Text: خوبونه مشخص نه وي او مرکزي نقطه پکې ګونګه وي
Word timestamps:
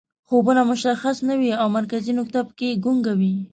خوبونه 0.27 0.61
مشخص 0.71 1.17
نه 1.27 1.35
وي 1.39 1.51
او 1.61 1.67
مرکزي 1.77 2.11
نقطه 2.19 2.39
پکې 2.47 2.69
ګونګه 2.83 3.13
وي 3.19 3.33